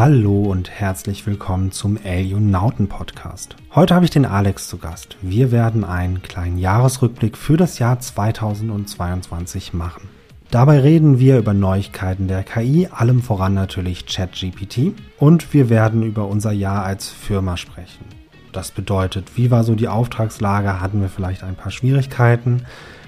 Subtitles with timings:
[0.00, 3.54] Hallo und herzlich willkommen zum Alionauten Podcast.
[3.74, 5.18] Heute habe ich den Alex zu Gast.
[5.20, 10.08] Wir werden einen kleinen Jahresrückblick für das Jahr 2022 machen.
[10.50, 16.28] Dabei reden wir über Neuigkeiten der KI, allem voran natürlich ChatGPT und wir werden über
[16.28, 18.06] unser Jahr als Firma sprechen.
[18.52, 20.80] Das bedeutet, wie war so die Auftragslage?
[20.80, 22.62] Hatten wir vielleicht ein paar Schwierigkeiten?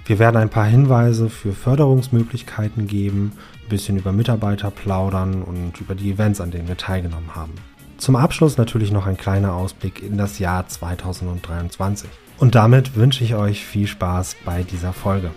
[0.05, 3.33] Wir werden ein paar Hinweise für Förderungsmöglichkeiten geben,
[3.63, 7.55] ein bisschen über Mitarbeiter plaudern und über die Events, an denen wir teilgenommen haben.
[7.99, 12.11] Zum Abschluss natürlich noch ein kleiner Ausblick in das Jahr 2023.
[12.39, 15.31] Und damit wünsche ich euch viel Spaß bei dieser Folge.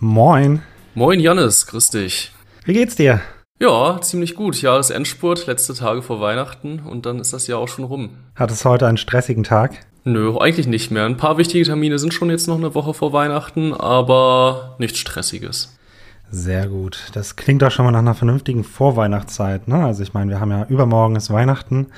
[0.00, 0.62] Moin.
[0.94, 2.32] Moin Jannis, grüß dich.
[2.64, 3.20] Wie geht's dir?
[3.60, 4.60] Ja, ziemlich gut.
[4.60, 8.10] Jahresendspurt, letzte Tage vor Weihnachten und dann ist das Jahr auch schon rum.
[8.34, 9.86] Hattest heute einen stressigen Tag?
[10.08, 11.04] Nö, eigentlich nicht mehr.
[11.04, 15.76] Ein paar wichtige Termine sind schon jetzt noch eine Woche vor Weihnachten, aber nichts Stressiges.
[16.30, 17.08] Sehr gut.
[17.14, 19.66] Das klingt doch schon mal nach einer vernünftigen Vorweihnachtszeit.
[19.66, 19.84] Ne?
[19.84, 21.88] Also ich meine, wir haben ja übermorgen ist Weihnachten.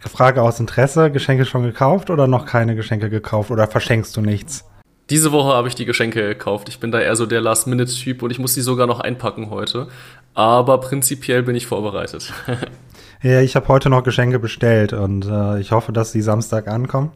[0.00, 4.64] Frage aus Interesse, Geschenke schon gekauft oder noch keine Geschenke gekauft oder verschenkst du nichts?
[5.08, 6.68] Diese Woche habe ich die Geschenke gekauft.
[6.68, 9.86] Ich bin da eher so der Last-Minute-Typ und ich muss die sogar noch einpacken heute.
[10.34, 12.32] Aber prinzipiell bin ich vorbereitet.
[13.22, 17.12] ja, ich habe heute noch Geschenke bestellt und äh, ich hoffe, dass sie Samstag ankommen.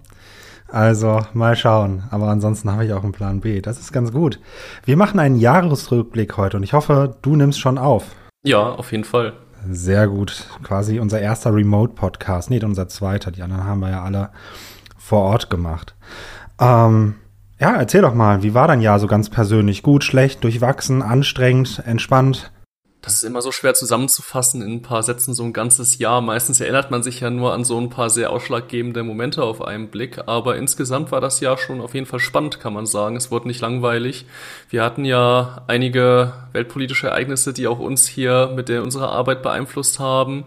[0.71, 2.05] Also mal schauen.
[2.11, 3.61] Aber ansonsten habe ich auch einen Plan B.
[3.61, 4.39] Das ist ganz gut.
[4.85, 8.05] Wir machen einen Jahresrückblick heute und ich hoffe, du nimmst schon auf.
[8.45, 9.33] Ja, auf jeden Fall.
[9.69, 10.45] Sehr gut.
[10.63, 12.51] Quasi unser erster Remote-Podcast.
[12.51, 13.31] Nee, unser zweiter.
[13.31, 14.31] Die anderen haben wir ja alle
[14.97, 15.95] vor Ort gemacht.
[16.61, 17.15] Ähm,
[17.59, 19.83] ja, erzähl doch mal, wie war dein Jahr so ganz persönlich?
[19.83, 22.53] Gut, schlecht, durchwachsen, anstrengend, entspannt?
[23.01, 26.21] Das ist immer so schwer zusammenzufassen in ein paar Sätzen so ein ganzes Jahr.
[26.21, 29.89] Meistens erinnert man sich ja nur an so ein paar sehr ausschlaggebende Momente auf einen
[29.89, 33.15] Blick, aber insgesamt war das Jahr schon auf jeden Fall spannend, kann man sagen.
[33.15, 34.27] Es wurde nicht langweilig.
[34.69, 40.01] Wir hatten ja einige weltpolitische Ereignisse, die auch uns hier mit der unserer Arbeit beeinflusst
[40.01, 40.45] haben.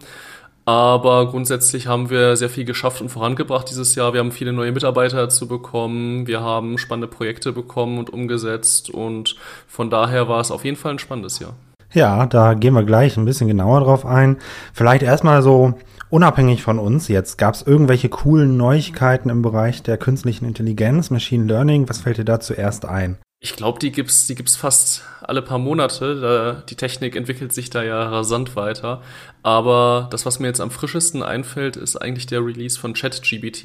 [0.64, 4.12] Aber grundsätzlich haben wir sehr viel geschafft und vorangebracht dieses Jahr.
[4.12, 6.28] Wir haben viele neue Mitarbeiter zu bekommen.
[6.28, 8.88] Wir haben spannende Projekte bekommen und umgesetzt.
[8.88, 11.54] Und von daher war es auf jeden Fall ein spannendes Jahr.
[11.94, 14.38] Ja, da gehen wir gleich ein bisschen genauer drauf ein.
[14.72, 15.74] Vielleicht erstmal so
[16.08, 17.36] unabhängig von uns jetzt.
[17.38, 21.88] Gab es irgendwelche coolen Neuigkeiten im Bereich der künstlichen Intelligenz, Machine Learning?
[21.88, 23.18] Was fällt dir da zuerst ein?
[23.40, 26.62] Ich glaube, die gibt's, die gibt's fast alle paar Monate.
[26.68, 29.02] Die Technik entwickelt sich da ja rasant weiter.
[29.42, 33.64] Aber das, was mir jetzt am frischesten einfällt, ist eigentlich der Release von ChatGBT.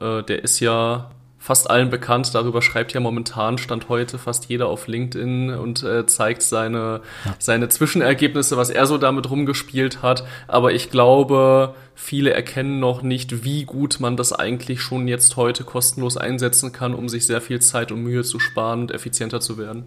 [0.00, 1.10] Äh, der ist ja
[1.46, 2.34] fast allen bekannt.
[2.34, 7.34] Darüber schreibt ja momentan, stand heute fast jeder auf LinkedIn und äh, zeigt seine, ja.
[7.38, 10.26] seine Zwischenergebnisse, was er so damit rumgespielt hat.
[10.48, 15.62] Aber ich glaube, viele erkennen noch nicht, wie gut man das eigentlich schon jetzt heute
[15.62, 19.56] kostenlos einsetzen kann, um sich sehr viel Zeit und Mühe zu sparen und effizienter zu
[19.56, 19.84] werden.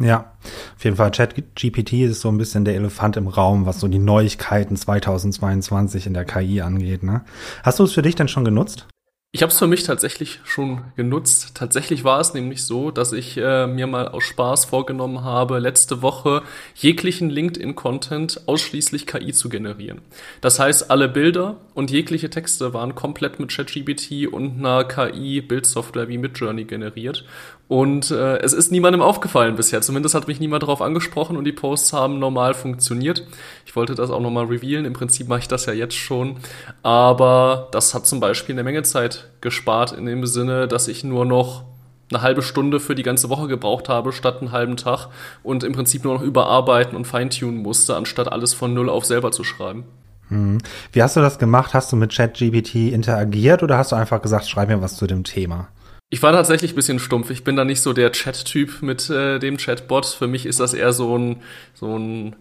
[0.00, 0.32] Ja,
[0.76, 1.12] auf jeden Fall.
[1.12, 6.14] ChatGPT ist so ein bisschen der Elefant im Raum, was so die Neuigkeiten 2022 in
[6.14, 7.04] der KI angeht.
[7.04, 7.22] Ne?
[7.62, 8.88] Hast du es für dich denn schon genutzt?
[9.30, 11.50] Ich habe es für mich tatsächlich schon genutzt.
[11.54, 16.00] Tatsächlich war es nämlich so, dass ich äh, mir mal aus Spaß vorgenommen habe, letzte
[16.00, 16.40] Woche
[16.74, 20.00] jeglichen LinkedIn-Content ausschließlich KI zu generieren.
[20.40, 26.16] Das heißt, alle Bilder und jegliche Texte waren komplett mit ChatGPT und einer KI-Bildsoftware wie
[26.16, 27.26] Midjourney generiert.
[27.68, 29.82] Und äh, es ist niemandem aufgefallen bisher.
[29.82, 33.26] Zumindest hat mich niemand darauf angesprochen und die Posts haben normal funktioniert.
[33.66, 34.86] Ich wollte das auch nochmal revealen.
[34.86, 36.38] Im Prinzip mache ich das ja jetzt schon.
[36.82, 41.24] Aber das hat zum Beispiel eine Menge Zeit gespart in dem Sinne, dass ich nur
[41.24, 41.64] noch
[42.10, 45.08] eine halbe Stunde für die ganze Woche gebraucht habe, statt einen halben Tag
[45.42, 49.30] und im Prinzip nur noch überarbeiten und feintunen musste, anstatt alles von Null auf selber
[49.30, 49.84] zu schreiben.
[50.28, 50.58] Hm.
[50.92, 51.74] Wie hast du das gemacht?
[51.74, 55.24] Hast du mit ChatGPT interagiert oder hast du einfach gesagt, schreib mir was zu dem
[55.24, 55.68] Thema?
[56.10, 57.30] Ich war tatsächlich ein bisschen stumpf.
[57.30, 60.06] Ich bin da nicht so der Chat-Typ mit äh, dem Chatbot.
[60.06, 61.42] Für mich ist das eher so ein,
[61.74, 62.36] so ein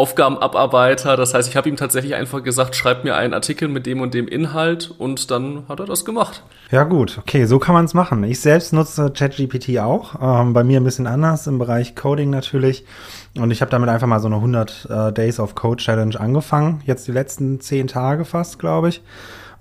[0.00, 1.18] Aufgabenabarbeiter.
[1.18, 4.14] Das heißt, ich habe ihm tatsächlich einfach gesagt, schreib mir einen Artikel mit dem und
[4.14, 6.42] dem Inhalt und dann hat er das gemacht.
[6.70, 8.24] Ja gut, okay, so kann man es machen.
[8.24, 10.14] Ich selbst nutze ChatGPT auch.
[10.22, 12.86] Ähm, bei mir ein bisschen anders im Bereich Coding natürlich.
[13.36, 16.80] Und ich habe damit einfach mal so eine 100 äh, Days of Code Challenge angefangen.
[16.86, 19.02] Jetzt die letzten zehn Tage fast, glaube ich.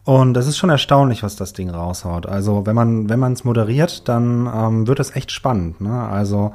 [0.06, 2.26] Und das ist schon erstaunlich, was das Ding raushaut.
[2.26, 5.82] Also wenn man wenn man es moderiert, dann ähm, wird es echt spannend.
[5.82, 5.92] Ne?
[5.92, 6.54] Also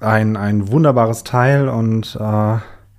[0.00, 2.56] ein ein wunderbares Teil und äh,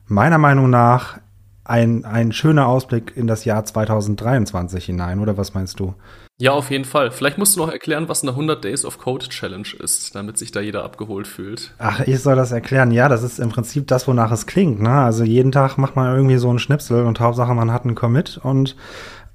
[0.10, 1.20] meiner Meinung nach
[1.64, 5.20] ein ein schöner Ausblick in das Jahr 2023 hinein.
[5.20, 5.94] Oder was meinst du?
[6.42, 7.12] Ja, auf jeden Fall.
[7.12, 10.52] Vielleicht musst du noch erklären, was eine 100 Days of Code Challenge ist, damit sich
[10.52, 11.74] da jeder abgeholt fühlt.
[11.80, 12.92] Ach, ich soll das erklären.
[12.92, 14.82] Ja, das ist im Prinzip das, wonach es klingt.
[14.82, 14.90] Ne?
[14.90, 18.40] Also jeden Tag macht man irgendwie so einen Schnipsel und Hauptsache man hat einen Commit
[18.42, 18.78] und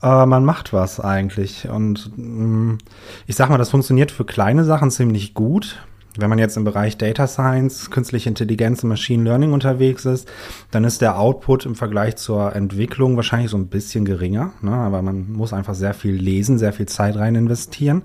[0.03, 1.69] äh, man macht was eigentlich.
[1.69, 2.79] Und mh, mm,
[3.27, 5.85] ich sag mal, das funktioniert für kleine Sachen ziemlich gut.
[6.17, 10.31] Wenn man jetzt im Bereich Data Science, künstliche Intelligenz und Machine Learning unterwegs ist,
[10.71, 14.53] dann ist der Output im Vergleich zur Entwicklung wahrscheinlich so ein bisschen geringer.
[14.63, 14.71] Ne?
[14.71, 18.03] Aber man muss einfach sehr viel lesen, sehr viel Zeit rein investieren.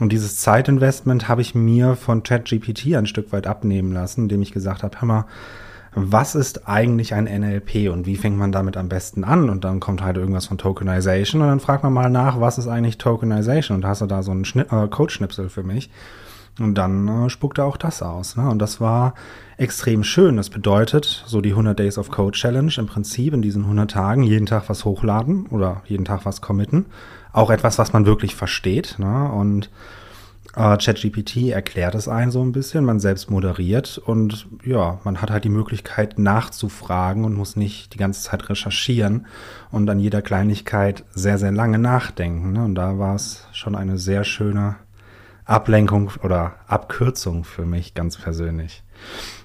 [0.00, 4.52] Und dieses Zeitinvestment habe ich mir von ChatGPT ein Stück weit abnehmen lassen, indem ich
[4.52, 5.24] gesagt habe, hör mal,
[5.94, 9.48] was ist eigentlich ein NLP und wie fängt man damit am besten an?
[9.48, 12.66] Und dann kommt halt irgendwas von Tokenization und dann fragt man mal nach, was ist
[12.66, 13.76] eigentlich Tokenization?
[13.76, 15.90] Und hast du da so einen Schnitt, äh, Codeschnipsel für mich?
[16.60, 18.36] Und dann äh, spuckt er auch das aus.
[18.36, 18.48] Ne?
[18.48, 19.14] Und das war
[19.56, 20.36] extrem schön.
[20.36, 24.22] Das bedeutet, so die 100 Days of Code Challenge im Prinzip in diesen 100 Tagen
[24.22, 26.86] jeden Tag was hochladen oder jeden Tag was committen.
[27.32, 28.96] Auch etwas, was man wirklich versteht.
[28.98, 29.30] Ne?
[29.32, 29.68] Und
[30.54, 35.30] äh, ChatGPT erklärt es ein so ein bisschen, man selbst moderiert und ja, man hat
[35.30, 39.26] halt die Möglichkeit nachzufragen und muss nicht die ganze Zeit recherchieren
[39.72, 42.52] und an jeder Kleinigkeit sehr, sehr lange nachdenken.
[42.52, 42.64] Ne?
[42.64, 44.76] Und da war es schon eine sehr schöne
[45.44, 48.82] Ablenkung oder Abkürzung für mich ganz persönlich.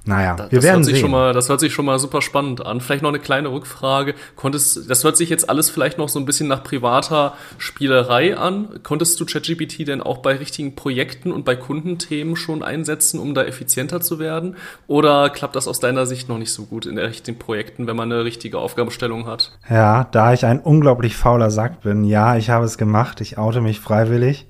[0.05, 0.95] Naja, das, wir werden sehen.
[0.95, 2.81] Schon mal, das hört sich schon mal super spannend an.
[2.81, 4.15] Vielleicht noch eine kleine Rückfrage.
[4.35, 8.79] Konntest, das hört sich jetzt alles vielleicht noch so ein bisschen nach privater Spielerei an.
[8.81, 13.43] Konntest du ChatGPT denn auch bei richtigen Projekten und bei Kundenthemen schon einsetzen, um da
[13.43, 14.55] effizienter zu werden?
[14.87, 17.95] Oder klappt das aus deiner Sicht noch nicht so gut in den richtigen Projekten, wenn
[17.95, 19.51] man eine richtige Aufgabenstellung hat?
[19.69, 23.21] Ja, da ich ein unglaublich fauler Sack bin, ja, ich habe es gemacht.
[23.21, 24.47] Ich oute mich freiwillig.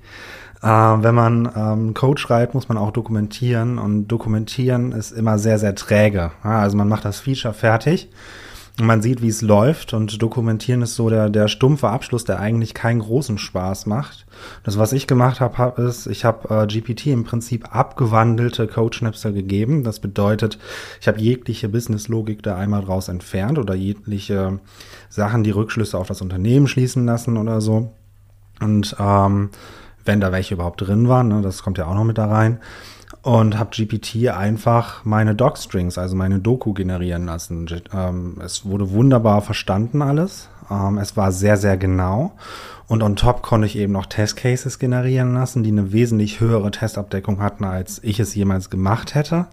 [0.62, 5.58] Äh, wenn man ähm, Code schreibt, muss man auch dokumentieren und dokumentieren ist immer sehr,
[5.58, 6.32] sehr träge.
[6.44, 8.10] Ja, also man macht das Feature fertig
[8.78, 12.40] und man sieht, wie es läuft und dokumentieren ist so der, der stumpfe Abschluss, der
[12.40, 14.26] eigentlich keinen großen Spaß macht.
[14.64, 19.32] Das, was ich gemacht habe, hab, ist, ich habe äh, GPT im Prinzip abgewandelte Code-Schnipsel
[19.32, 19.84] gegeben.
[19.84, 20.58] Das bedeutet,
[21.00, 24.60] ich habe jegliche Business-Logik da einmal draus entfernt oder jegliche
[25.08, 27.92] Sachen, die Rückschlüsse auf das Unternehmen schließen lassen oder so.
[28.60, 29.50] Und ähm,
[30.10, 32.58] wenn da welche überhaupt drin waren, ne, das kommt ja auch noch mit da rein.
[33.22, 37.68] Und habe GPT einfach meine Docstrings, also meine Doku generieren lassen.
[37.94, 40.48] Ähm, es wurde wunderbar verstanden alles.
[40.68, 42.32] Ähm, es war sehr, sehr genau.
[42.88, 47.40] Und on top konnte ich eben noch Testcases generieren lassen, die eine wesentlich höhere Testabdeckung
[47.40, 49.46] hatten, als ich es jemals gemacht hätte.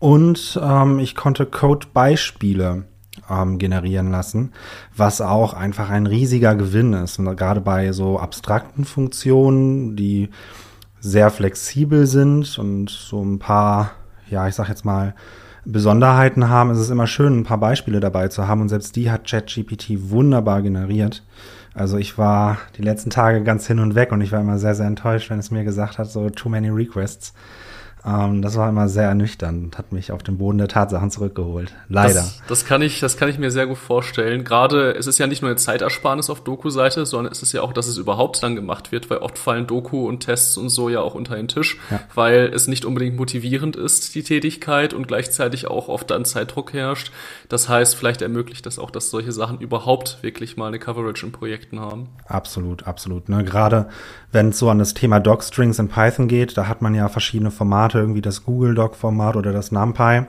[0.00, 2.84] Und ähm, ich konnte Code-Beispiele
[3.30, 4.52] ähm, generieren lassen,
[4.96, 7.18] was auch einfach ein riesiger Gewinn ist.
[7.18, 10.30] Und gerade bei so abstrakten Funktionen, die
[11.00, 13.92] sehr flexibel sind und so ein paar,
[14.30, 15.14] ja, ich sag jetzt mal,
[15.66, 18.60] Besonderheiten haben, ist es immer schön, ein paar Beispiele dabei zu haben.
[18.60, 21.22] Und selbst die hat ChatGPT wunderbar generiert.
[21.74, 24.74] Also ich war die letzten Tage ganz hin und weg und ich war immer sehr,
[24.74, 27.34] sehr enttäuscht, wenn es mir gesagt hat, so too many requests.
[28.06, 31.72] Ähm, das war immer sehr ernüchternd und hat mich auf den Boden der Tatsachen zurückgeholt.
[31.88, 32.14] Leider.
[32.14, 34.44] Das, das, kann ich, das kann ich mir sehr gut vorstellen.
[34.44, 37.72] Gerade, es ist ja nicht nur eine Zeitersparnis auf Doku-Seite, sondern es ist ja auch,
[37.72, 41.00] dass es überhaupt dann gemacht wird, weil oft fallen Doku und Tests und so ja
[41.00, 42.00] auch unter den Tisch, ja.
[42.14, 47.10] weil es nicht unbedingt motivierend ist, die Tätigkeit und gleichzeitig auch oft dann Zeitdruck herrscht.
[47.48, 51.32] Das heißt, vielleicht ermöglicht das auch, dass solche Sachen überhaupt wirklich mal eine Coverage in
[51.32, 52.08] Projekten haben.
[52.26, 53.30] Absolut, absolut.
[53.30, 53.44] Ne?
[53.44, 53.88] Gerade
[54.34, 57.50] wenn es so an das Thema Docstrings in Python geht, da hat man ja verschiedene
[57.50, 60.24] Formate Formate, irgendwie das Google Doc Format oder das NumPy.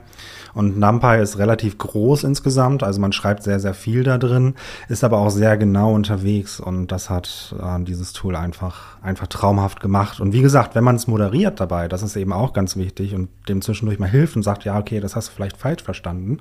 [0.54, 4.56] Und NumPy ist relativ groß insgesamt, also man schreibt sehr, sehr viel da drin,
[4.88, 9.82] ist aber auch sehr genau unterwegs und das hat äh, dieses Tool einfach, einfach traumhaft
[9.82, 10.22] gemacht.
[10.22, 13.28] Und wie gesagt, wenn man es moderiert dabei, das ist eben auch ganz wichtig und
[13.50, 16.38] dem zwischendurch mal hilft und sagt, ja, okay, das hast du vielleicht falsch verstanden.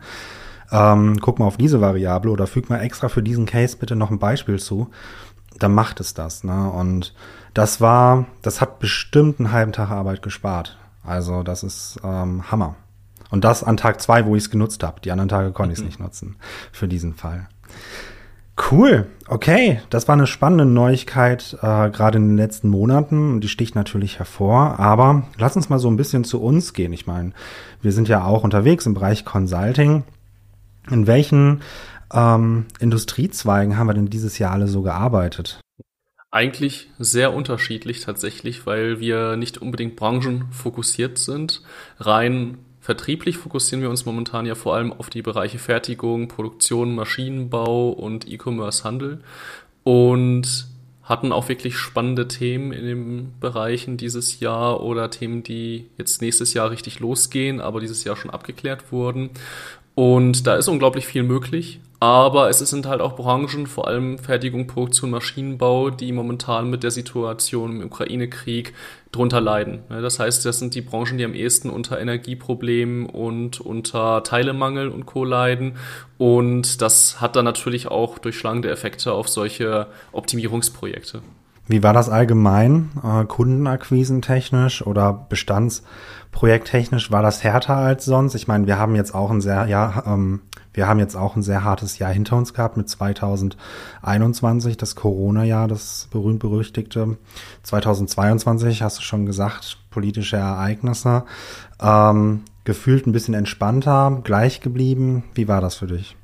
[0.70, 4.12] Ähm, guck mal auf diese Variable oder füg mal extra für diesen Case bitte noch
[4.12, 4.90] ein Beispiel zu,
[5.58, 6.44] dann macht es das.
[6.44, 6.70] Ne?
[6.70, 7.14] Und
[7.52, 10.76] das war, das hat bestimmt einen halben Tag Arbeit gespart.
[11.04, 12.76] Also das ist ähm, Hammer.
[13.30, 15.00] Und das an Tag zwei, wo ich es genutzt habe.
[15.00, 15.88] Die anderen Tage konnte ich es mhm.
[15.88, 16.36] nicht nutzen
[16.72, 17.48] für diesen Fall.
[18.70, 23.40] Cool, okay, das war eine spannende Neuigkeit, äh, gerade in den letzten Monaten.
[23.40, 26.92] Die sticht natürlich hervor, aber lass uns mal so ein bisschen zu uns gehen.
[26.92, 27.32] Ich meine,
[27.82, 30.04] wir sind ja auch unterwegs im Bereich Consulting.
[30.88, 31.62] In welchen
[32.12, 35.58] ähm, Industriezweigen haben wir denn dieses Jahr alle so gearbeitet?
[36.34, 41.62] Eigentlich sehr unterschiedlich tatsächlich, weil wir nicht unbedingt branchenfokussiert sind.
[42.00, 47.90] Rein vertrieblich fokussieren wir uns momentan ja vor allem auf die Bereiche Fertigung, Produktion, Maschinenbau
[47.90, 49.20] und E-Commerce-Handel
[49.84, 50.66] und
[51.04, 56.52] hatten auch wirklich spannende Themen in den Bereichen dieses Jahr oder Themen, die jetzt nächstes
[56.52, 59.30] Jahr richtig losgehen, aber dieses Jahr schon abgeklärt wurden.
[59.94, 61.80] Und da ist unglaublich viel möglich.
[62.00, 66.90] Aber es sind halt auch Branchen, vor allem Fertigung, Produktion, Maschinenbau, die momentan mit der
[66.90, 68.74] Situation im Ukraine-Krieg
[69.10, 69.84] drunter leiden.
[69.88, 75.06] Das heißt, das sind die Branchen, die am ehesten unter Energieproblemen und unter Teilemangel und
[75.06, 75.24] Co.
[75.24, 75.78] leiden.
[76.18, 81.22] Und das hat dann natürlich auch durchschlagende Effekte auf solche Optimierungsprojekte.
[81.66, 87.10] Wie war das allgemein, äh, kundenakquisentechnisch oder bestandsprojekttechnisch?
[87.10, 88.34] War das härter als sonst?
[88.34, 90.40] Ich meine, wir haben jetzt auch ein sehr, ja, ähm,
[90.74, 95.66] wir haben jetzt auch ein sehr hartes Jahr hinter uns gehabt mit 2021, das Corona-Jahr,
[95.66, 97.16] das berühmt-berüchtigte.
[97.62, 101.24] 2022, hast du schon gesagt, politische Ereignisse.
[101.80, 105.24] Ähm, gefühlt ein bisschen entspannter, gleich geblieben.
[105.34, 106.16] Wie war das für dich?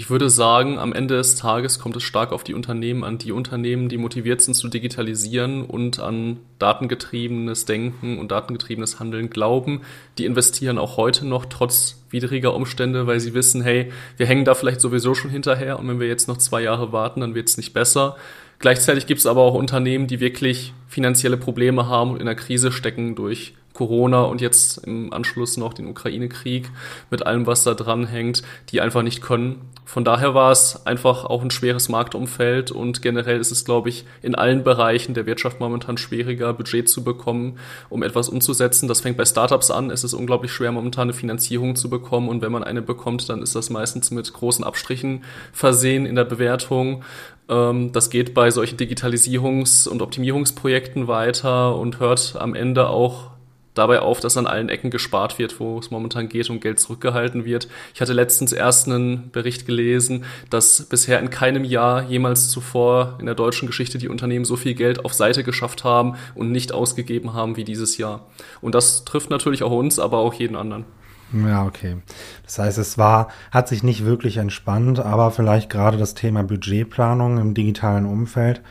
[0.00, 3.18] Ich würde sagen, am Ende des Tages kommt es stark auf die Unternehmen an.
[3.18, 9.82] Die Unternehmen, die motiviert sind zu digitalisieren und an datengetriebenes Denken und datengetriebenes Handeln glauben,
[10.16, 14.54] die investieren auch heute noch trotz widriger Umstände, weil sie wissen, hey, wir hängen da
[14.54, 17.58] vielleicht sowieso schon hinterher und wenn wir jetzt noch zwei Jahre warten, dann wird es
[17.58, 18.16] nicht besser.
[18.58, 22.72] Gleichzeitig gibt es aber auch Unternehmen, die wirklich finanzielle Probleme haben und in der Krise
[22.72, 26.70] stecken durch Corona und jetzt im Anschluss noch den Ukraine-Krieg
[27.10, 29.70] mit allem, was da dran hängt, die einfach nicht können.
[29.86, 34.04] Von daher war es einfach auch ein schweres Marktumfeld und generell ist es, glaube ich,
[34.20, 37.58] in allen Bereichen der Wirtschaft momentan schwieriger, Budget zu bekommen,
[37.88, 38.86] um etwas umzusetzen.
[38.86, 39.90] Das fängt bei Startups an.
[39.90, 43.40] Es ist unglaublich schwer, momentan eine Finanzierung zu bekommen und wenn man eine bekommt, dann
[43.40, 47.02] ist das meistens mit großen Abstrichen versehen in der Bewertung.
[47.48, 53.30] Ähm, das geht bei solchen Digitalisierungs- und Optimierungsprojekten weiter und hört am Ende auch
[53.74, 57.44] dabei auf, dass an allen Ecken gespart wird, wo es momentan geht und Geld zurückgehalten
[57.44, 57.68] wird.
[57.94, 63.26] Ich hatte letztens erst einen Bericht gelesen, dass bisher in keinem Jahr jemals zuvor in
[63.26, 67.32] der deutschen Geschichte die Unternehmen so viel Geld auf Seite geschafft haben und nicht ausgegeben
[67.32, 68.26] haben wie dieses Jahr.
[68.60, 70.84] Und das trifft natürlich auch uns, aber auch jeden anderen.
[71.32, 71.98] Ja, okay.
[72.44, 77.38] Das heißt, es war, hat sich nicht wirklich entspannt, aber vielleicht gerade das Thema Budgetplanung
[77.38, 78.62] im digitalen Umfeld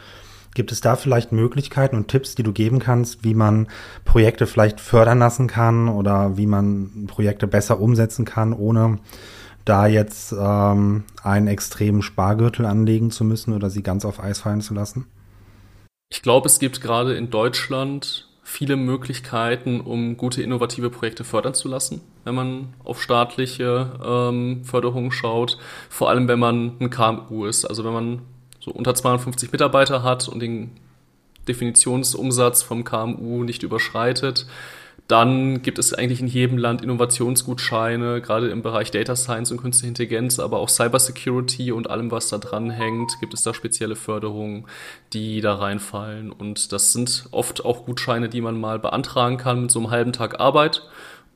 [0.59, 3.69] Gibt es da vielleicht Möglichkeiten und Tipps, die du geben kannst, wie man
[4.03, 8.99] Projekte vielleicht fördern lassen kann oder wie man Projekte besser umsetzen kann, ohne
[9.63, 14.59] da jetzt ähm, einen extremen Spargürtel anlegen zu müssen oder sie ganz auf Eis fallen
[14.59, 15.05] zu lassen?
[16.09, 21.69] Ich glaube, es gibt gerade in Deutschland viele Möglichkeiten, um gute innovative Projekte fördern zu
[21.69, 25.57] lassen, wenn man auf staatliche ähm, Förderungen schaut.
[25.89, 27.63] Vor allem, wenn man ein KMU ist.
[27.63, 28.21] Also wenn man
[28.69, 30.71] so unter 250 Mitarbeiter hat und den
[31.47, 34.45] Definitionsumsatz vom KMU nicht überschreitet,
[35.07, 39.88] dann gibt es eigentlich in jedem Land Innovationsgutscheine, gerade im Bereich Data Science und Künstliche
[39.88, 44.65] Intelligenz, aber auch Cybersecurity und allem, was da dran hängt, gibt es da spezielle Förderungen,
[45.13, 46.31] die da reinfallen.
[46.31, 50.13] Und das sind oft auch Gutscheine, die man mal beantragen kann mit so einem halben
[50.13, 50.83] Tag Arbeit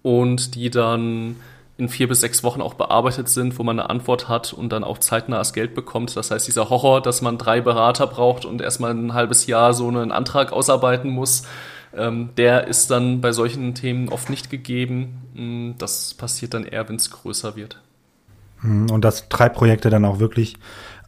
[0.03, 1.37] und die dann
[1.77, 4.83] in vier bis sechs Wochen auch bearbeitet sind, wo man eine Antwort hat und dann
[4.83, 6.15] auch zeitnah das Geld bekommt.
[6.15, 9.87] Das heißt, dieser Horror, dass man drei Berater braucht und erstmal ein halbes Jahr so
[9.87, 11.47] einen Antrag ausarbeiten muss,
[11.95, 15.21] ähm, der ist dann bei solchen Themen oft nicht gegeben.
[15.33, 17.81] Mm, das passiert dann eher, wenn es größer wird.
[18.61, 20.57] Hm, und das treibt Projekte dann auch wirklich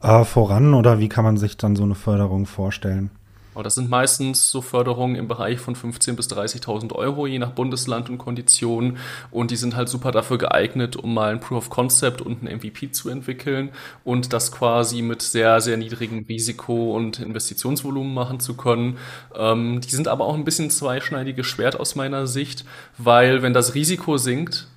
[0.02, 3.12] äh, voran oder wie kann man sich dann so eine Förderung vorstellen?
[3.56, 7.52] Aber das sind meistens so Förderungen im Bereich von 15.000 bis 30.000 Euro, je nach
[7.52, 8.98] Bundesland und Kondition.
[9.32, 12.58] Und die sind halt super dafür geeignet, um mal ein Proof of Concept und ein
[12.58, 13.70] MVP zu entwickeln
[14.04, 18.98] und das quasi mit sehr, sehr niedrigem Risiko und Investitionsvolumen machen zu können.
[19.34, 22.66] Ähm, die sind aber auch ein bisschen zweischneidiges Schwert aus meiner Sicht,
[22.98, 24.68] weil wenn das Risiko sinkt,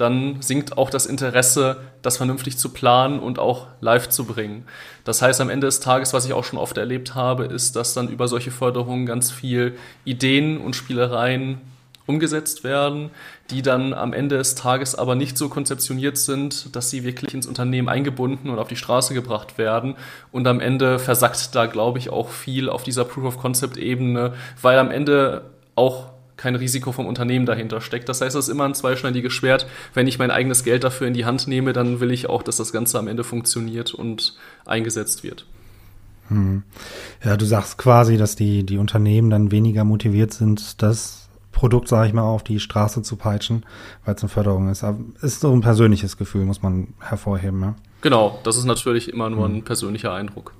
[0.00, 4.64] dann sinkt auch das Interesse, das vernünftig zu planen und auch live zu bringen.
[5.04, 7.92] Das heißt, am Ende des Tages, was ich auch schon oft erlebt habe, ist, dass
[7.92, 11.60] dann über solche Förderungen ganz viel Ideen und Spielereien
[12.06, 13.10] umgesetzt werden,
[13.50, 17.46] die dann am Ende des Tages aber nicht so konzeptioniert sind, dass sie wirklich ins
[17.46, 19.94] Unternehmen eingebunden und auf die Straße gebracht werden.
[20.32, 25.42] Und am Ende versackt da, glaube ich, auch viel auf dieser Proof-of-Concept-Ebene, weil am Ende
[25.76, 26.09] auch
[26.40, 28.08] kein Risiko vom Unternehmen dahinter steckt.
[28.08, 29.66] Das heißt, es ist immer ein zweischneidiges Schwert.
[29.92, 32.56] Wenn ich mein eigenes Geld dafür in die Hand nehme, dann will ich auch, dass
[32.56, 35.44] das Ganze am Ende funktioniert und eingesetzt wird.
[36.28, 36.62] Hm.
[37.22, 42.08] Ja, du sagst quasi, dass die, die Unternehmen dann weniger motiviert sind, das Produkt, sage
[42.08, 43.66] ich mal, auf die Straße zu peitschen,
[44.06, 44.82] weil es eine Förderung ist.
[44.82, 47.60] Aber ist so ein persönliches Gefühl, muss man hervorheben.
[47.60, 47.74] Ja?
[48.00, 49.64] Genau, das ist natürlich immer nur ein hm.
[49.64, 50.54] persönlicher Eindruck.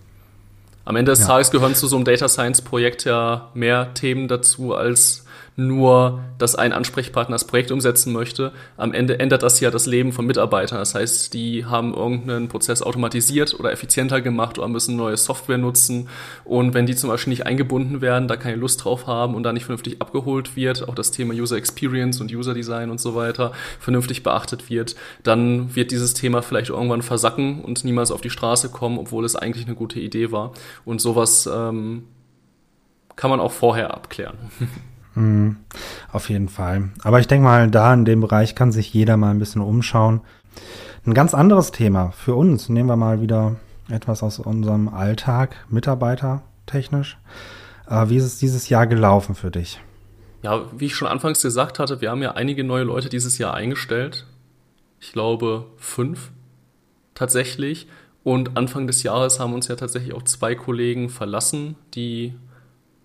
[0.85, 1.27] Am Ende des ja.
[1.27, 5.25] Tages gehören zu so einem Data Science Projekt ja mehr Themen dazu als
[5.67, 8.53] nur, dass ein Ansprechpartner das Projekt umsetzen möchte.
[8.77, 10.79] Am Ende ändert das ja das Leben von Mitarbeitern.
[10.79, 16.09] Das heißt, die haben irgendeinen Prozess automatisiert oder effizienter gemacht oder müssen neue Software nutzen.
[16.45, 19.53] Und wenn die zum Beispiel nicht eingebunden werden, da keine Lust drauf haben und da
[19.53, 23.53] nicht vernünftig abgeholt wird, auch das Thema User Experience und User Design und so weiter
[23.79, 28.71] vernünftig beachtet wird, dann wird dieses Thema vielleicht irgendwann versacken und niemals auf die Straße
[28.71, 30.53] kommen, obwohl es eigentlich eine gute Idee war.
[30.85, 32.05] Und sowas ähm,
[33.17, 34.39] kann man auch vorher abklären.
[35.15, 35.57] Mhm,
[36.13, 36.91] auf jeden Fall.
[37.03, 40.21] Aber ich denke mal, da in dem Bereich kann sich jeder mal ein bisschen umschauen.
[41.07, 42.69] Ein ganz anderes Thema für uns.
[42.69, 43.57] Nehmen wir mal wieder
[43.89, 45.57] etwas aus unserem Alltag.
[45.69, 47.19] Mitarbeiter technisch.
[47.89, 49.81] Äh, wie ist es dieses Jahr gelaufen für dich?
[50.43, 53.55] Ja, wie ich schon anfangs gesagt hatte, wir haben ja einige neue Leute dieses Jahr
[53.55, 54.27] eingestellt.
[55.01, 56.31] Ich glaube fünf
[57.15, 57.89] tatsächlich.
[58.23, 62.35] Und Anfang des Jahres haben uns ja tatsächlich auch zwei Kollegen verlassen, die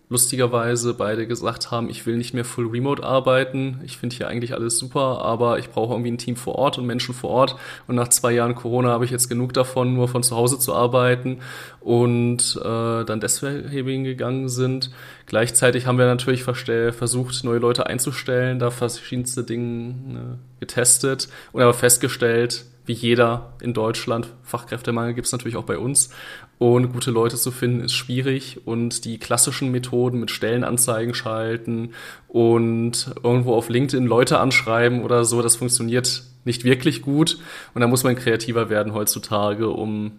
[0.08, 3.82] lustigerweise beide gesagt haben, ich will nicht mehr full remote arbeiten.
[3.84, 6.86] Ich finde hier eigentlich alles super, aber ich brauche irgendwie ein Team vor Ort und
[6.86, 7.56] Menschen vor Ort.
[7.88, 10.76] Und nach zwei Jahren Corona habe ich jetzt genug davon, nur von zu Hause zu
[10.76, 11.40] arbeiten
[11.80, 14.92] und äh, dann deswegen gegangen sind.
[15.26, 21.74] Gleichzeitig haben wir natürlich versucht, neue Leute einzustellen, da verschiedenste Dinge ne, getestet und aber
[21.74, 24.28] festgestellt, wie jeder in Deutschland.
[24.44, 26.10] Fachkräftemangel gibt es natürlich auch bei uns.
[26.58, 28.62] Und gute Leute zu finden ist schwierig.
[28.66, 31.92] Und die klassischen Methoden mit Stellenanzeigen schalten
[32.28, 37.40] und irgendwo auf LinkedIn Leute anschreiben oder so, das funktioniert nicht wirklich gut.
[37.74, 40.12] Und da muss man kreativer werden heutzutage, um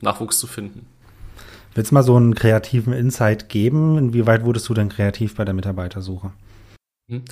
[0.00, 0.86] Nachwuchs zu finden.
[1.74, 3.96] Willst du mal so einen kreativen Insight geben?
[3.98, 6.32] Inwieweit wurdest du denn kreativ bei der Mitarbeitersuche?
[7.10, 7.22] Hm.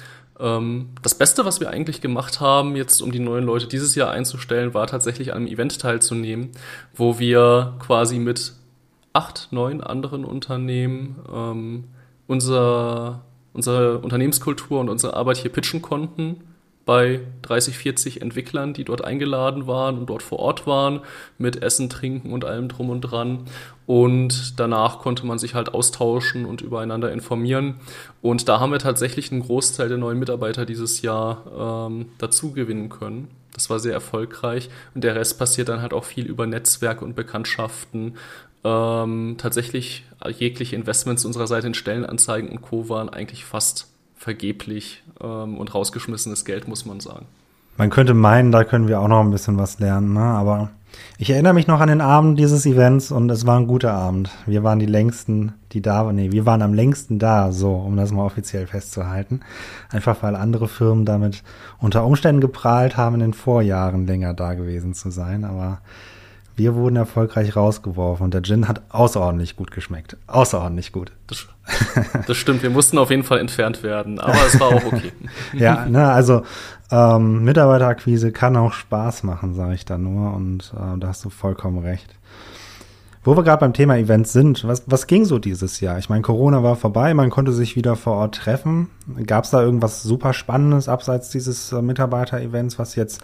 [0.41, 4.11] Ähm, das Beste, was wir eigentlich gemacht haben, jetzt um die neuen Leute dieses Jahr
[4.11, 6.51] einzustellen, war tatsächlich an einem Event teilzunehmen,
[6.95, 8.55] wo wir quasi mit
[9.13, 11.85] acht, neun anderen Unternehmen ähm,
[12.27, 16.43] unser, unsere Unternehmenskultur und unsere Arbeit hier pitchen konnten
[16.91, 21.03] bei 30, 40 Entwicklern, die dort eingeladen waren und dort vor Ort waren,
[21.39, 23.45] mit Essen, Trinken und allem drum und dran.
[23.87, 27.77] Und danach konnte man sich halt austauschen und übereinander informieren.
[28.23, 32.89] Und da haben wir tatsächlich einen Großteil der neuen Mitarbeiter dieses Jahr ähm, dazu gewinnen
[32.89, 33.29] können.
[33.53, 34.69] Das war sehr erfolgreich.
[34.93, 38.17] Und der Rest passiert dann halt auch viel über Netzwerke und Bekanntschaften.
[38.65, 40.07] Ähm, tatsächlich
[40.37, 42.89] jegliche Investments unserer Seite in Stellenanzeigen und Co.
[42.89, 43.87] waren eigentlich fast
[44.21, 47.27] vergeblich ähm, und rausgeschmissenes Geld, muss man sagen.
[47.79, 50.21] Man könnte meinen, da können wir auch noch ein bisschen was lernen, ne?
[50.21, 50.71] aber
[51.17, 54.31] ich erinnere mich noch an den Abend dieses Events und es war ein guter Abend.
[54.45, 56.17] Wir waren die längsten, die da waren.
[56.17, 59.41] Nee, wir waren am längsten da, so, um das mal offiziell festzuhalten.
[59.89, 61.43] Einfach weil andere Firmen damit
[61.79, 65.45] unter Umständen geprahlt haben, in den Vorjahren länger da gewesen zu sein.
[65.45, 65.81] Aber
[66.61, 70.19] wir wurden erfolgreich rausgeworfen und der Gin hat außerordentlich gut geschmeckt.
[70.27, 71.11] Außerordentlich gut.
[71.27, 71.47] Das,
[72.27, 75.13] das stimmt, wir mussten auf jeden Fall entfernt werden, aber es war auch okay.
[75.55, 76.43] ja, ne, also
[76.91, 81.31] ähm, Mitarbeiterakquise kann auch Spaß machen, sage ich da nur und äh, da hast du
[81.31, 82.15] vollkommen recht.
[83.23, 85.99] Wo wir gerade beim Thema Events sind, was, was ging so dieses Jahr?
[85.99, 88.89] Ich meine, Corona war vorbei, man konnte sich wieder vor Ort treffen.
[89.27, 93.23] Gab es da irgendwas super Spannendes abseits dieses äh, Mitarbeiter-Events, was jetzt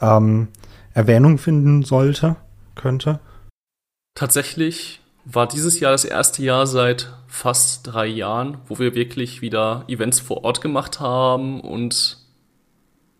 [0.00, 0.48] ähm,
[0.94, 2.36] Erwähnung finden sollte?
[2.74, 3.20] Könnte?
[4.14, 9.84] Tatsächlich war dieses Jahr das erste Jahr seit fast drei Jahren, wo wir wirklich wieder
[9.88, 12.18] Events vor Ort gemacht haben und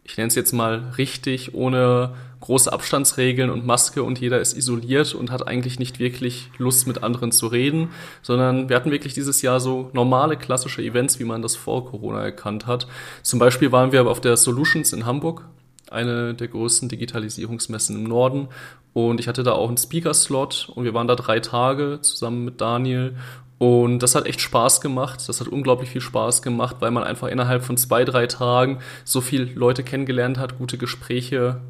[0.04, 5.14] ich nenne es jetzt mal richtig, ohne große Abstandsregeln und Maske und jeder ist isoliert
[5.14, 9.42] und hat eigentlich nicht wirklich Lust mit anderen zu reden, sondern wir hatten wirklich dieses
[9.42, 12.88] Jahr so normale klassische Events, wie man das vor Corona erkannt hat.
[13.22, 15.44] Zum Beispiel waren wir auf der Solutions in Hamburg,
[15.92, 18.48] eine der größten Digitalisierungsmessen im Norden
[18.94, 22.60] und ich hatte da auch einen Speaker-Slot und wir waren da drei Tage zusammen mit
[22.60, 23.14] Daniel.
[23.58, 25.28] Und das hat echt Spaß gemacht.
[25.28, 29.20] Das hat unglaublich viel Spaß gemacht, weil man einfach innerhalb von zwei, drei Tagen so
[29.20, 31.60] viele Leute kennengelernt hat, gute Gespräche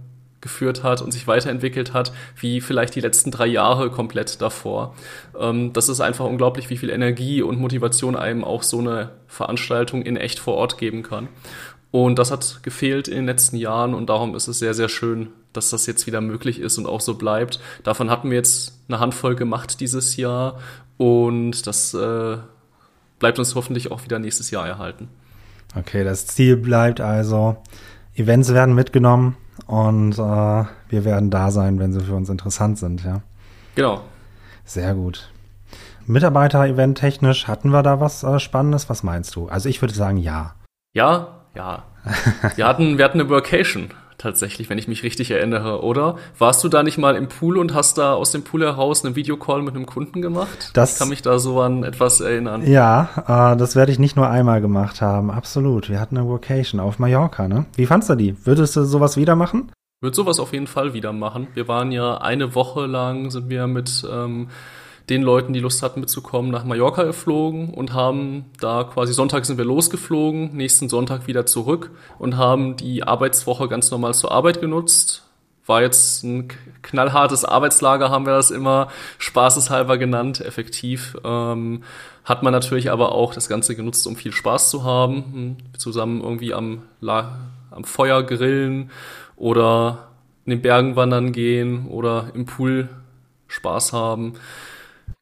[0.41, 4.97] geführt hat und sich weiterentwickelt hat, wie vielleicht die letzten drei Jahre komplett davor.
[5.39, 10.03] Ähm, das ist einfach unglaublich, wie viel Energie und Motivation einem auch so eine Veranstaltung
[10.03, 11.29] in echt vor Ort geben kann.
[11.93, 15.29] Und das hat gefehlt in den letzten Jahren und darum ist es sehr, sehr schön,
[15.53, 17.61] dass das jetzt wieder möglich ist und auch so bleibt.
[17.85, 20.59] Davon hatten wir jetzt eine Handvoll gemacht dieses Jahr
[20.97, 22.39] und das äh,
[23.19, 25.11] bleibt uns hoffentlich auch wieder nächstes Jahr erhalten.
[25.79, 27.59] Okay, das Ziel bleibt also,
[28.15, 33.05] Events werden mitgenommen und äh, wir werden da sein, wenn sie für uns interessant sind,
[33.05, 33.21] ja.
[33.75, 34.01] Genau.
[34.65, 35.31] Sehr gut.
[36.07, 38.89] Mitarbeiter-Event technisch, hatten wir da was äh, Spannendes?
[38.89, 39.49] Was meinst du?
[39.49, 40.55] Also ich würde sagen, ja.
[40.95, 41.85] Ja, ja.
[42.57, 43.91] Wir hatten, wir hatten eine Workation
[44.23, 46.17] tatsächlich, wenn ich mich richtig erinnere, oder?
[46.39, 49.17] Warst du da nicht mal im Pool und hast da aus dem Pool heraus einen
[49.17, 50.71] Videocall mit einem Kunden gemacht?
[50.75, 52.67] Das ich kann mich da so an etwas erinnern.
[52.67, 55.31] Ja, äh, das werde ich nicht nur einmal gemacht haben.
[55.31, 55.91] Absolut.
[55.91, 57.67] Wir hatten eine Workation auf Mallorca, ne?
[57.75, 58.37] Wie fandst du die?
[58.47, 59.73] Würdest du sowas wieder machen?
[60.01, 61.49] Würde sowas auf jeden Fall wieder machen.
[61.55, 64.49] Wir waren ja eine Woche lang, sind wir mit ähm,
[65.09, 69.59] den Leuten, die Lust hatten mitzukommen, nach Mallorca geflogen und haben da quasi Sonntag sind
[69.59, 75.25] wir losgeflogen, nächsten Sonntag wieder zurück und haben die Arbeitswoche ganz normal zur Arbeit genutzt.
[75.67, 76.49] War jetzt ein
[76.83, 78.89] knallhartes Arbeitslager, haben wir das immer
[79.19, 81.17] spaßeshalber genannt, effektiv.
[81.25, 81.85] Ähm,
[82.25, 86.21] hat man natürlich aber auch das Ganze genutzt, um viel Spaß zu haben, hm, zusammen
[86.21, 88.91] irgendwie am, am Feuer grillen
[89.37, 90.09] oder
[90.45, 92.89] in den Bergen wandern gehen oder im Pool
[93.49, 94.35] Spaß haben.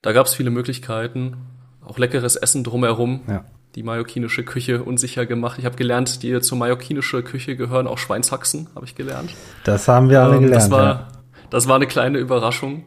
[0.02, 1.36] Da gab es viele Möglichkeiten
[1.84, 3.20] auch leckeres Essen drumherum.
[3.28, 3.44] Ja.
[3.74, 5.58] Die mallorquinische Küche unsicher gemacht.
[5.58, 9.30] Ich habe gelernt, die zur mallorquinischen Küche gehören auch Schweinshaxen, habe ich gelernt.
[9.64, 10.62] Das haben wir alle Ähm, gelernt.
[10.64, 11.08] Das war, ja.
[11.50, 12.84] das war eine kleine Überraschung.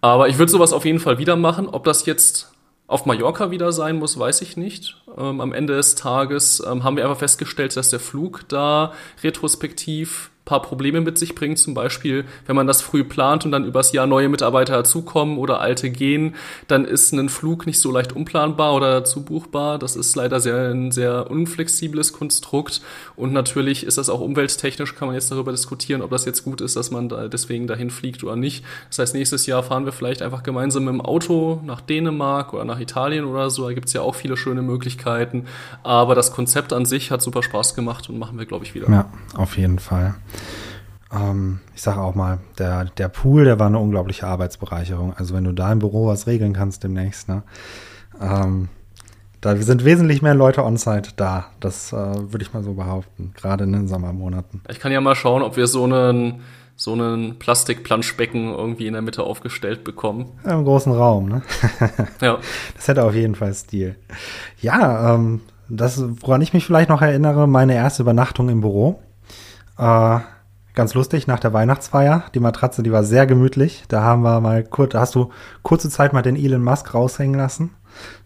[0.00, 1.68] Aber ich würde sowas auf jeden Fall wieder machen.
[1.68, 2.52] Ob das jetzt
[2.86, 4.96] auf Mallorca wieder sein muss, weiß ich nicht.
[5.16, 10.30] Ähm, am Ende des Tages ähm, haben wir einfach festgestellt, dass der Flug da retrospektiv
[10.44, 11.58] paar Probleme mit sich bringt.
[11.58, 15.60] Zum Beispiel, wenn man das früh plant und dann übers Jahr neue Mitarbeiter dazukommen oder
[15.60, 16.34] alte gehen,
[16.68, 19.78] dann ist ein Flug nicht so leicht unplanbar oder dazu buchbar.
[19.78, 22.82] Das ist leider sehr, ein sehr unflexibles Konstrukt.
[23.16, 26.60] Und natürlich ist das auch umwelttechnisch, kann man jetzt darüber diskutieren, ob das jetzt gut
[26.60, 28.64] ist, dass man da deswegen dahin fliegt oder nicht.
[28.90, 32.80] Das heißt, nächstes Jahr fahren wir vielleicht einfach gemeinsam dem Auto nach Dänemark oder nach
[32.80, 33.66] Italien oder so.
[33.66, 35.46] Da gibt's ja auch viele schöne Möglichkeiten.
[35.82, 38.90] Aber das Konzept an sich hat super Spaß gemacht und machen wir, glaube ich, wieder.
[38.90, 40.14] Ja, auf jeden Fall.
[41.12, 45.14] Ähm, ich sage auch mal, der, der Pool, der war eine unglaubliche Arbeitsbereicherung.
[45.14, 47.42] Also wenn du da im Büro was regeln kannst demnächst, ne?
[48.20, 48.68] Ähm,
[49.40, 51.46] da sind wesentlich mehr Leute on-site da.
[51.60, 54.62] Das äh, würde ich mal so behaupten, gerade in den Sommermonaten.
[54.70, 56.40] Ich kann ja mal schauen, ob wir so einen
[56.76, 60.32] so einen Plastikplanschbecken irgendwie in der Mitte aufgestellt bekommen.
[60.44, 61.42] Ja, Im großen Raum, ne?
[62.20, 62.38] Ja.
[62.74, 63.96] Das hätte auf jeden Fall Stil.
[64.60, 69.00] Ja, ähm, das, woran ich mich vielleicht noch erinnere, meine erste Übernachtung im Büro.
[69.78, 70.18] Äh,
[70.74, 72.24] ganz lustig, nach der Weihnachtsfeier.
[72.34, 73.84] Die Matratze, die war sehr gemütlich.
[73.88, 75.30] Da haben wir mal kurz, da hast du
[75.62, 77.70] kurze Zeit mal den Elon Musk raushängen lassen.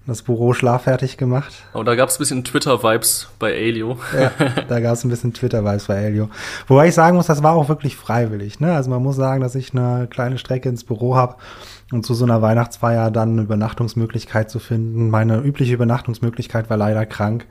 [0.08, 1.52] Das Büro schlaffertig gemacht.
[1.74, 3.98] Aber da gab es ein bisschen Twitter-Vibes bei Alio.
[4.18, 4.30] Ja,
[4.66, 6.30] da gab es ein bisschen Twitter-Vibes bei Elio.
[6.66, 8.58] Wobei ich sagen muss, das war auch wirklich freiwillig.
[8.58, 8.72] Ne?
[8.72, 11.36] Also man muss sagen, dass ich eine kleine Strecke ins Büro habe
[11.92, 15.10] und zu so einer Weihnachtsfeier dann eine Übernachtungsmöglichkeit zu finden.
[15.10, 17.44] Meine übliche Übernachtungsmöglichkeit war leider krank.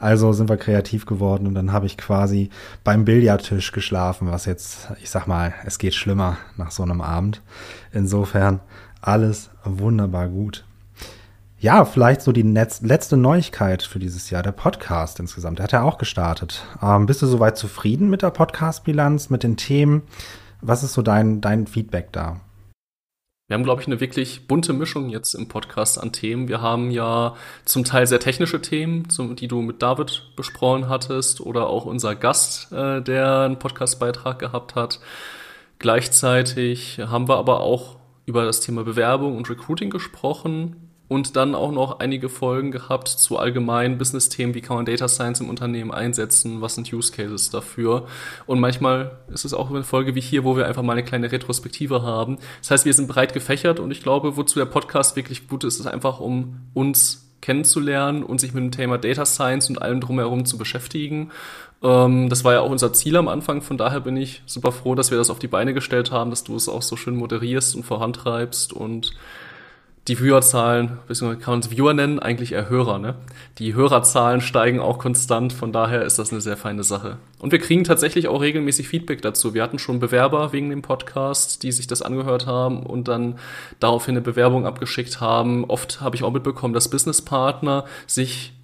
[0.00, 2.50] Also sind wir kreativ geworden und dann habe ich quasi
[2.82, 7.40] beim Billardtisch geschlafen, was jetzt, ich sag mal, es geht schlimmer nach so einem Abend.
[7.92, 8.58] Insofern
[9.00, 10.64] alles wunderbar gut.
[11.62, 15.58] Ja, vielleicht so die letzte Neuigkeit für dieses Jahr, der Podcast insgesamt.
[15.58, 16.64] Der hat ja auch gestartet.
[16.80, 20.00] Ähm, bist du soweit zufrieden mit der Podcast-Bilanz, mit den Themen?
[20.62, 22.40] Was ist so dein, dein Feedback da?
[23.46, 26.48] Wir haben, glaube ich, eine wirklich bunte Mischung jetzt im Podcast an Themen.
[26.48, 27.34] Wir haben ja
[27.66, 29.06] zum Teil sehr technische Themen,
[29.38, 34.76] die du mit David besprochen hattest, oder auch unser Gast, äh, der einen Podcastbeitrag gehabt
[34.76, 34.98] hat.
[35.78, 41.72] Gleichzeitig haben wir aber auch über das Thema Bewerbung und Recruiting gesprochen und dann auch
[41.72, 46.60] noch einige Folgen gehabt zu allgemeinen Business-Themen, wie kann man Data Science im Unternehmen einsetzen,
[46.60, 48.06] was sind Use Cases dafür.
[48.46, 51.32] Und manchmal ist es auch eine Folge wie hier, wo wir einfach mal eine kleine
[51.32, 52.38] Retrospektive haben.
[52.60, 55.80] Das heißt, wir sind breit gefächert und ich glaube, wozu der Podcast wirklich gut ist,
[55.80, 60.44] ist einfach, um uns kennenzulernen und sich mit dem Thema Data Science und allem drumherum
[60.44, 61.32] zu beschäftigen.
[61.82, 64.94] Ähm, das war ja auch unser Ziel am Anfang, von daher bin ich super froh,
[64.94, 67.74] dass wir das auf die Beine gestellt haben, dass du es auch so schön moderierst
[67.74, 69.12] und vorantreibst und
[70.08, 73.16] die Viewerzahlen, beziehungsweise kann man es Viewer nennen, eigentlich eher Hörer, ne?
[73.58, 77.18] Die Hörerzahlen steigen auch konstant, von daher ist das eine sehr feine Sache.
[77.38, 79.52] Und wir kriegen tatsächlich auch regelmäßig Feedback dazu.
[79.52, 83.38] Wir hatten schon Bewerber wegen dem Podcast, die sich das angehört haben und dann
[83.78, 85.64] daraufhin eine Bewerbung abgeschickt haben.
[85.66, 88.54] Oft habe ich auch mitbekommen, dass Businesspartner sich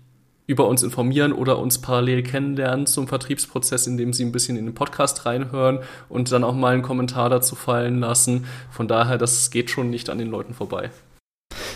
[0.46, 4.74] über uns informieren oder uns parallel kennenlernen zum Vertriebsprozess, indem sie ein bisschen in den
[4.74, 8.46] Podcast reinhören und dann auch mal einen Kommentar dazu fallen lassen.
[8.70, 10.90] Von daher, das geht schon nicht an den Leuten vorbei.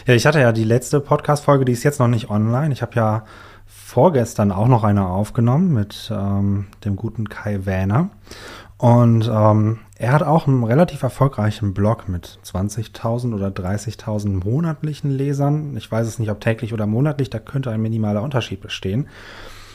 [0.06, 2.72] Ja, ich hatte ja die letzte Podcast-Folge, die ist jetzt noch nicht online.
[2.72, 3.24] Ich habe ja
[3.66, 8.10] vorgestern auch noch eine aufgenommen mit ähm, dem guten Kai Wähner.
[8.78, 15.76] Und ähm, er hat auch einen relativ erfolgreichen Blog mit 20.000 oder 30.000 monatlichen Lesern.
[15.76, 19.08] Ich weiß es nicht, ob täglich oder monatlich, da könnte ein minimaler Unterschied bestehen.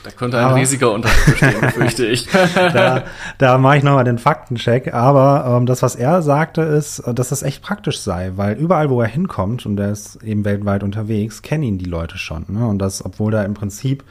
[0.04, 2.28] Da könnte ein aber, riesiger Unterschied bestehen, fürchte ich.
[2.54, 3.04] da
[3.38, 4.94] da mache ich nochmal den Faktencheck.
[4.94, 9.00] Aber ähm, das, was er sagte, ist, dass das echt praktisch sei, weil überall, wo
[9.00, 12.44] er hinkommt, und er ist eben weltweit unterwegs, kennen ihn die Leute schon.
[12.48, 12.66] Ne?
[12.66, 14.04] Und das, obwohl da im Prinzip,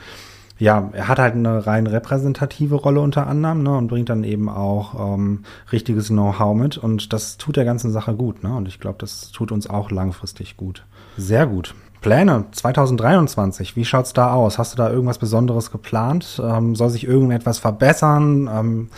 [0.58, 3.78] ja, er hat halt eine rein repräsentative Rolle unter anderem ne?
[3.78, 6.78] und bringt dann eben auch ähm, richtiges Know-how mit.
[6.78, 8.44] Und das tut der ganzen Sache gut.
[8.44, 8.56] Ne?
[8.56, 10.86] Und ich glaube, das tut uns auch langfristig gut.
[11.18, 11.76] Sehr gut.
[12.06, 14.60] Pläne 2023, wie schaut's da aus?
[14.60, 16.40] Hast du da irgendwas Besonderes geplant?
[16.40, 18.48] Ähm, soll sich irgendetwas verbessern?
[18.48, 18.90] Ähm,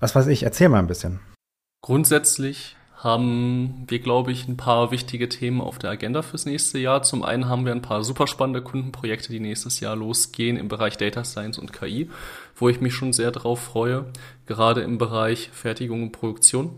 [0.00, 1.20] was weiß ich, erzähl mal ein bisschen.
[1.82, 7.04] Grundsätzlich haben wir, glaube ich, ein paar wichtige Themen auf der Agenda fürs nächste Jahr.
[7.04, 10.96] Zum einen haben wir ein paar super spannende Kundenprojekte, die nächstes Jahr losgehen im Bereich
[10.96, 12.10] Data Science und KI,
[12.56, 14.06] wo ich mich schon sehr drauf freue,
[14.46, 16.72] gerade im Bereich Fertigung und Produktion.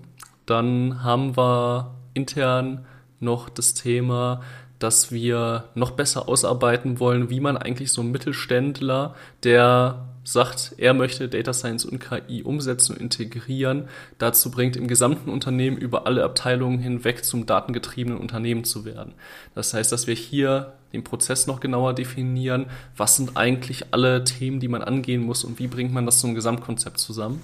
[0.44, 2.84] Dann haben wir intern
[3.18, 4.42] noch das Thema,
[4.78, 10.94] dass wir noch besser ausarbeiten wollen, wie man eigentlich so einen Mittelständler, der sagt, er
[10.94, 16.24] möchte Data Science und KI umsetzen und integrieren, dazu bringt, im gesamten Unternehmen über alle
[16.24, 19.12] Abteilungen hinweg zum datengetriebenen Unternehmen zu werden.
[19.54, 24.60] Das heißt, dass wir hier den Prozess noch genauer definieren, was sind eigentlich alle Themen,
[24.60, 27.42] die man angehen muss und wie bringt man das zum Gesamtkonzept zusammen.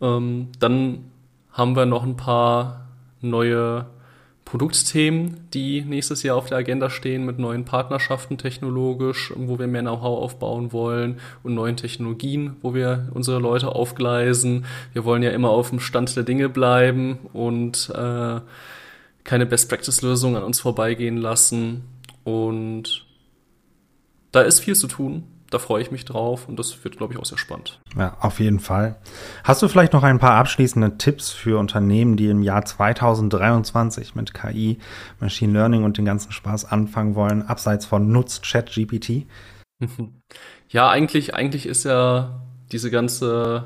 [0.00, 1.10] Ähm, dann
[1.52, 2.86] haben wir noch ein paar
[3.20, 3.86] neue
[4.50, 9.82] Produktthemen, die nächstes Jahr auf der Agenda stehen mit neuen Partnerschaften technologisch, wo wir mehr
[9.82, 14.64] Know-how aufbauen wollen und neuen Technologien, wo wir unsere Leute aufgleisen.
[14.92, 18.40] Wir wollen ja immer auf dem Stand der Dinge bleiben und äh,
[19.22, 21.84] keine Best-Practice-Lösung an uns vorbeigehen lassen.
[22.24, 23.06] Und
[24.32, 27.18] da ist viel zu tun da freue ich mich drauf und das wird, glaube ich,
[27.18, 27.80] auch sehr spannend.
[27.96, 28.96] Ja, auf jeden Fall.
[29.44, 34.32] Hast du vielleicht noch ein paar abschließende Tipps für Unternehmen, die im Jahr 2023 mit
[34.32, 34.78] KI,
[35.18, 39.26] Machine Learning und den ganzen Spaß anfangen wollen, abseits von Nutz Chat GPT?
[40.72, 43.64] Ja, eigentlich, eigentlich ist ja diese ganze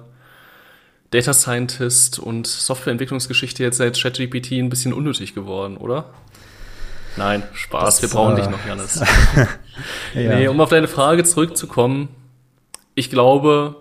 [1.11, 6.14] Data Scientist und Softwareentwicklungsgeschichte jetzt seit ChatGPT ein bisschen unnötig geworden, oder?
[7.16, 9.00] Nein, Spaß, das, wir brauchen äh, dich noch, Janis.
[10.14, 10.37] ja.
[10.37, 12.09] Nee, um auf deine Frage zurückzukommen,
[12.94, 13.77] ich glaube,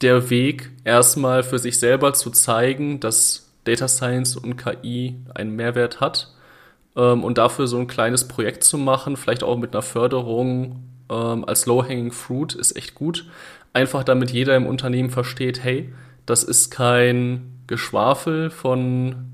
[0.00, 6.00] der Weg, erstmal für sich selber zu zeigen, dass Data Science und KI einen Mehrwert
[6.00, 6.32] hat
[6.96, 11.44] ähm, und dafür so ein kleines Projekt zu machen, vielleicht auch mit einer Förderung ähm,
[11.44, 13.26] als Low-Hanging Fruit, ist echt gut.
[13.72, 15.92] Einfach damit jeder im Unternehmen versteht, hey,
[16.26, 19.26] das ist kein Geschwafel von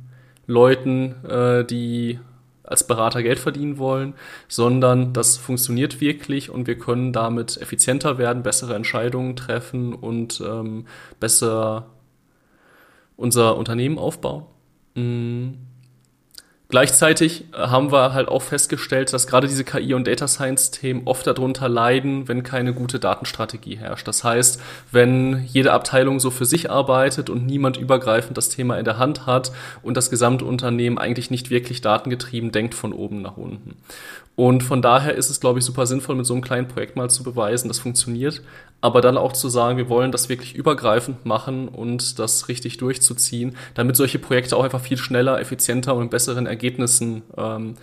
[0.46, 2.18] Leuten, äh, die
[2.66, 4.14] als Berater Geld verdienen wollen,
[4.48, 10.86] sondern das funktioniert wirklich und wir können damit effizienter werden, bessere Entscheidungen treffen und ähm,
[11.20, 11.86] besser
[13.16, 14.44] unser Unternehmen aufbauen.
[14.94, 15.58] Mhm.
[16.68, 21.68] Gleichzeitig haben wir halt auch festgestellt, dass gerade diese KI- und Data Science-Themen oft darunter
[21.68, 24.08] leiden, wenn keine gute Datenstrategie herrscht.
[24.08, 28.84] Das heißt, wenn jede Abteilung so für sich arbeitet und niemand übergreifend das Thema in
[28.84, 29.52] der Hand hat
[29.84, 33.76] und das Gesamtunternehmen eigentlich nicht wirklich datengetrieben denkt von oben nach unten.
[34.36, 37.08] Und von daher ist es, glaube ich, super sinnvoll, mit so einem kleinen Projekt mal
[37.08, 38.42] zu beweisen, das funktioniert.
[38.82, 43.56] Aber dann auch zu sagen, wir wollen das wirklich übergreifend machen und das richtig durchzuziehen,
[43.72, 47.74] damit solche Projekte auch einfach viel schneller, effizienter und besseren Ergebnissen ähm,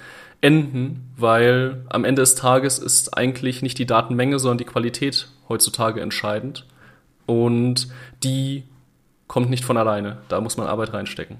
[0.41, 6.01] enden, weil am Ende des Tages ist eigentlich nicht die Datenmenge, sondern die Qualität heutzutage
[6.01, 6.65] entscheidend.
[7.25, 7.87] Und
[8.23, 8.63] die
[9.27, 10.17] kommt nicht von alleine.
[10.27, 11.37] Da muss man Arbeit reinstecken.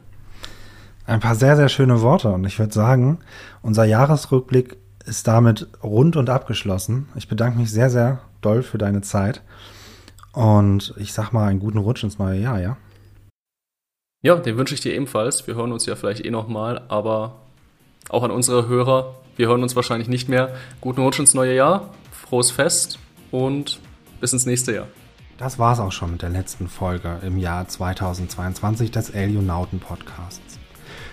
[1.06, 2.30] Ein paar sehr, sehr schöne Worte.
[2.30, 3.20] Und ich würde sagen,
[3.62, 7.10] unser Jahresrückblick ist damit rund und abgeschlossen.
[7.16, 9.42] Ich bedanke mich sehr, sehr doll für deine Zeit.
[10.32, 12.78] Und ich sag mal einen guten Rutsch ins neue Jahr, ja?
[14.26, 15.48] Ja, den wünsche ich dir ebenfalls.
[15.48, 17.42] Wir hören uns ja vielleicht eh nochmal, aber
[18.08, 20.56] auch an unsere Hörer, wir hören uns wahrscheinlich nicht mehr.
[20.80, 23.00] Guten Rutsch ins neue Jahr, frohes Fest
[23.32, 23.82] und
[24.22, 24.88] bis ins nächste Jahr.
[25.38, 30.58] Das war's auch schon mit der letzten Folge im Jahr 2022 des Elionauten Podcasts.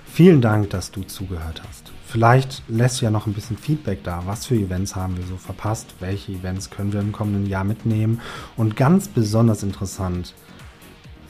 [0.05, 1.91] Vielen Dank, dass du zugehört hast.
[2.07, 4.23] Vielleicht lässt du ja noch ein bisschen Feedback da.
[4.27, 5.97] Was für Events haben wir so verpasst?
[5.99, 8.21] Welche Events können wir im kommenden Jahr mitnehmen?
[8.57, 10.33] Und ganz besonders interessant,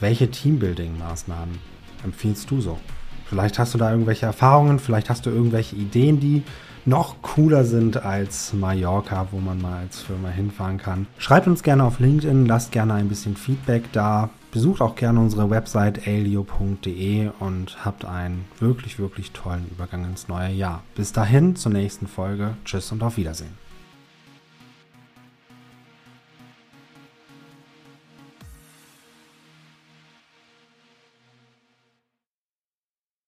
[0.01, 1.59] welche Teambuilding-Maßnahmen
[2.03, 2.77] empfiehlst du so?
[3.25, 6.43] Vielleicht hast du da irgendwelche Erfahrungen, vielleicht hast du irgendwelche Ideen, die
[6.85, 11.07] noch cooler sind als Mallorca, wo man mal als Firma hinfahren kann.
[11.17, 14.31] Schreibt uns gerne auf LinkedIn, lasst gerne ein bisschen Feedback da.
[14.51, 20.51] Besucht auch gerne unsere Website alio.de und habt einen wirklich, wirklich tollen Übergang ins neue
[20.51, 20.83] Jahr.
[20.95, 22.55] Bis dahin zur nächsten Folge.
[22.65, 23.70] Tschüss und auf Wiedersehen.